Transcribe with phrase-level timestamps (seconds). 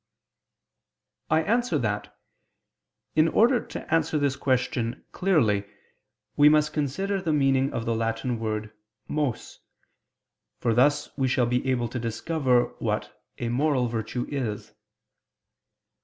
[1.29, 2.17] I answer that,
[3.15, 5.63] In order to answer this question clearly,
[6.35, 8.73] we must consider the meaning of the Latin word
[9.07, 9.59] mos;
[10.59, 14.73] for thus we shall be able to discover what a moral virtue is.